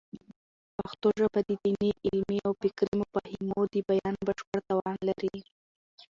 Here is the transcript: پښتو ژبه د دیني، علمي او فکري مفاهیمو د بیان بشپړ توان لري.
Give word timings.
پښتو 0.77 1.07
ژبه 1.19 1.39
د 1.47 1.49
دیني، 1.63 1.89
علمي 2.07 2.37
او 2.47 2.51
فکري 2.61 2.93
مفاهیمو 3.01 3.61
د 3.73 3.75
بیان 3.89 4.15
بشپړ 4.27 4.59
توان 4.69 4.97
لري. 5.09 5.37